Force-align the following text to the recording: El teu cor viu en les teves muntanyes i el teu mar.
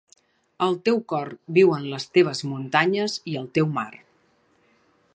El 0.67 0.77
teu 0.87 0.97
cor 1.13 1.29
viu 1.59 1.75
en 1.77 1.85
les 1.91 2.09
teves 2.19 2.43
muntanyes 2.53 3.19
i 3.35 3.39
el 3.43 3.49
teu 3.59 3.71
mar. 3.81 3.91